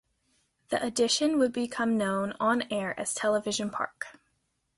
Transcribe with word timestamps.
The 0.69 0.83
addition 0.83 1.37
would 1.37 1.53
become 1.53 1.95
known 1.95 2.33
on-air 2.39 2.99
as 2.99 3.13
Television 3.13 3.69
Park. 3.69 4.19